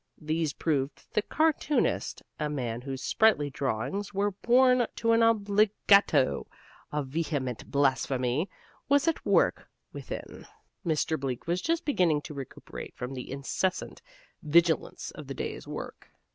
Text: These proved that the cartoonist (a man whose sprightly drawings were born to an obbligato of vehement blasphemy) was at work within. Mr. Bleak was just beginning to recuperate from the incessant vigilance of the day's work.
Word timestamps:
These 0.19 0.53
proved 0.53 0.97
that 0.97 1.13
the 1.13 1.21
cartoonist 1.21 2.23
(a 2.39 2.49
man 2.49 2.81
whose 2.81 3.03
sprightly 3.03 3.51
drawings 3.51 4.15
were 4.15 4.31
born 4.31 4.87
to 4.95 5.11
an 5.11 5.21
obbligato 5.21 6.47
of 6.91 7.05
vehement 7.05 7.69
blasphemy) 7.69 8.49
was 8.89 9.07
at 9.07 9.23
work 9.23 9.69
within. 9.93 10.47
Mr. 10.83 11.19
Bleak 11.19 11.45
was 11.45 11.61
just 11.61 11.85
beginning 11.85 12.21
to 12.23 12.33
recuperate 12.33 12.95
from 12.95 13.13
the 13.13 13.29
incessant 13.31 14.01
vigilance 14.41 15.11
of 15.11 15.27
the 15.27 15.35
day's 15.35 15.67
work. 15.67 16.09